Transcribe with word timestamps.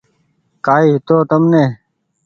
ڪآئي 0.65 0.85
هيتو 0.93 1.15
تمني 1.29 1.63